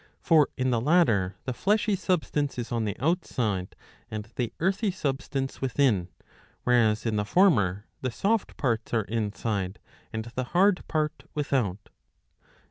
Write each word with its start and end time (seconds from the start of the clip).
For 0.19 0.49
in 0.57 0.71
the 0.71 0.81
latter 0.81 1.35
the 1.45 1.53
fleshy 1.53 1.95
substance 1.95 2.57
is 2.57 2.71
on 2.71 2.85
the 2.85 2.97
outside 2.99 3.75
and 4.09 4.25
the 4.35 4.51
earthy 4.59 4.89
substance 4.89 5.61
within, 5.61 6.07
whereas 6.63 7.05
in 7.05 7.17
the 7.17 7.23
former 7.23 7.85
the 8.01 8.09
soft 8.09 8.57
parts 8.57 8.95
are 8.95 9.03
inside 9.03 9.77
and 10.11 10.25
the 10.25 10.43
hard 10.55 10.83
part 10.87 11.29
without. 11.35 11.89